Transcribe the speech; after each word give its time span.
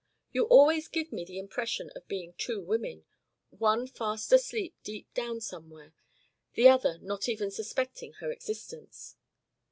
You 0.31 0.45
always 0.45 0.87
give 0.87 1.11
me 1.13 1.23
the 1.25 1.37
impression 1.37 1.91
of 1.95 2.07
being 2.07 2.33
two 2.35 2.59
women, 2.59 3.05
one 3.51 3.85
fast 3.85 4.33
asleep 4.33 4.73
deep 4.81 5.13
down 5.13 5.41
somewhere, 5.41 5.93
the 6.53 6.67
other 6.69 6.97
not 6.97 7.29
even 7.29 7.51
suspecting 7.51 8.13
her 8.13 8.31
existence." 8.31 9.15